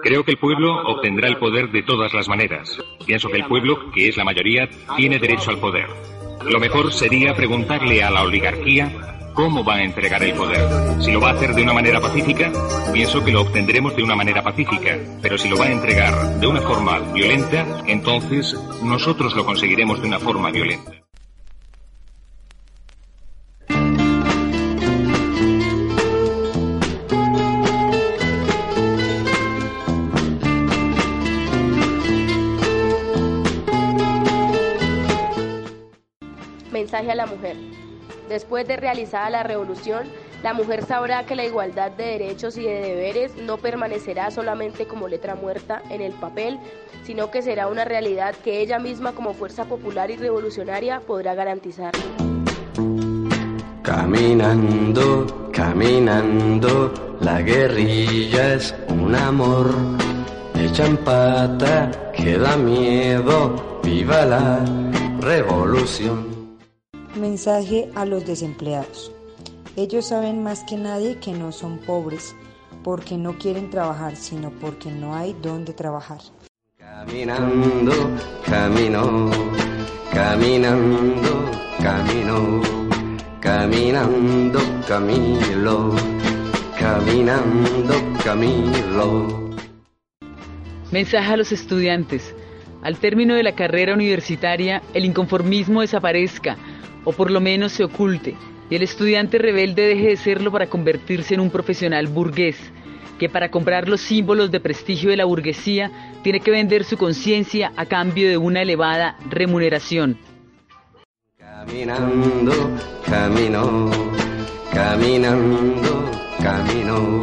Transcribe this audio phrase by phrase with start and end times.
[0.00, 2.78] Creo que el pueblo obtendrá el poder de todas las maneras.
[3.04, 5.86] Pienso que el pueblo, que es la mayoría, tiene derecho al poder.
[6.44, 10.68] Lo mejor sería preguntarle a la oligarquía cómo va a entregar el poder.
[11.00, 12.50] Si lo va a hacer de una manera pacífica,
[12.92, 14.98] pienso que lo obtendremos de una manera pacífica.
[15.20, 20.08] Pero si lo va a entregar de una forma violenta, entonces nosotros lo conseguiremos de
[20.08, 21.01] una forma violenta.
[36.82, 37.56] Mensaje a la mujer.
[38.28, 40.02] Después de realizada la revolución,
[40.42, 45.06] la mujer sabrá que la igualdad de derechos y de deberes no permanecerá solamente como
[45.06, 46.58] letra muerta en el papel,
[47.04, 51.92] sino que será una realidad que ella misma como fuerza popular y revolucionaria podrá garantizar.
[53.82, 59.70] Caminando, caminando, la guerrilla es un amor.
[60.56, 64.64] Echan pata, que da miedo, viva la
[65.20, 66.41] revolución.
[67.16, 69.12] Mensaje a los desempleados.
[69.76, 72.34] Ellos saben más que nadie que no son pobres
[72.82, 76.20] porque no quieren trabajar, sino porque no hay dónde trabajar.
[76.78, 77.92] Caminando,
[78.46, 79.30] camino,
[80.10, 81.50] caminando,
[81.82, 82.62] camino,
[83.40, 85.94] caminando, Camilo,
[86.78, 89.50] caminando, Camilo.
[90.90, 92.34] Mensaje a los estudiantes.
[92.82, 96.56] Al término de la carrera universitaria, el inconformismo desaparezca
[97.04, 98.34] o por lo menos se oculte,
[98.70, 102.56] y el estudiante rebelde deje de serlo para convertirse en un profesional burgués,
[103.18, 105.90] que para comprar los símbolos de prestigio de la burguesía
[106.22, 110.18] tiene que vender su conciencia a cambio de una elevada remuneración.
[111.38, 112.52] Caminando,
[113.04, 113.90] camino,
[114.72, 116.10] caminando,
[116.42, 117.22] camino,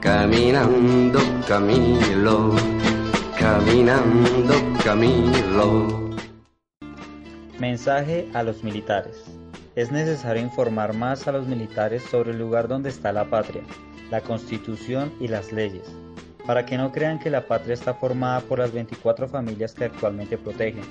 [0.00, 2.54] caminando, Camilo,
[3.36, 6.01] caminando, Camilo.
[7.58, 9.24] Mensaje a los militares.
[9.76, 13.62] Es necesario informar más a los militares sobre el lugar donde está la patria,
[14.10, 15.86] la constitución y las leyes,
[16.46, 20.38] para que no crean que la patria está formada por las 24 familias que actualmente
[20.38, 20.84] protegen,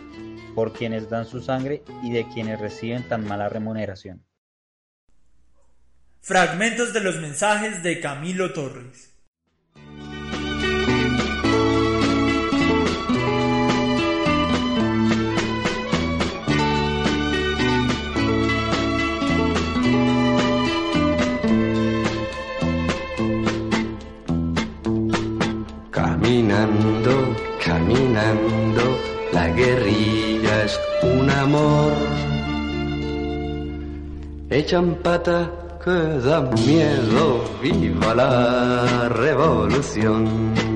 [0.53, 4.23] por quienes dan su sangre y de quienes reciben tan mala remuneración.
[6.22, 9.10] Fragmentos de los mensajes de Camilo Torres.
[26.31, 28.97] Caminando, caminando,
[29.33, 31.91] la guerrilla es un amor.
[34.49, 35.51] Echan pata
[35.83, 40.70] que da miedo, viva la revolución.